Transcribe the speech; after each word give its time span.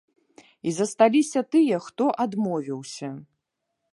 І 0.69 0.71
засталіся 0.77 1.43
тыя, 1.55 1.77
хто 1.87 2.09
адмовіўся. 2.27 3.09